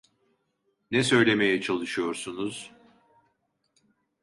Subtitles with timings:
[0.91, 2.71] Ne söylemeye çalışıyorsunuz?